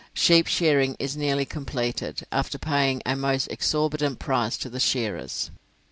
[0.15, 5.51] Sheep shearing is nearly completed, after paying a most exorbitant price to the shearers.